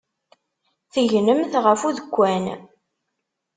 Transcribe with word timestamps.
Tegnemt 0.93 1.53
ɣef 1.65 1.81
udekkan. 1.87 2.45